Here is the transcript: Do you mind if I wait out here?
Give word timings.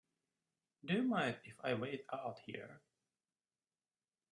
Do 0.83 0.95
you 0.95 1.03
mind 1.03 1.37
if 1.43 1.53
I 1.63 1.75
wait 1.75 2.07
out 2.11 2.39
here? 2.43 2.81